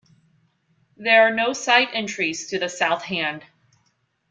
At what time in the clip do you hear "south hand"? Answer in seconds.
2.69-3.43